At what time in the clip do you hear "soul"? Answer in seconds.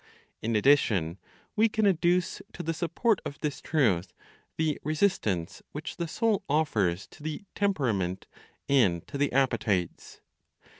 6.07-6.41